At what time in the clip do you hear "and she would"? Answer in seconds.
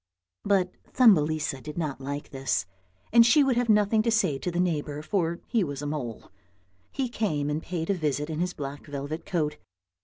3.13-3.55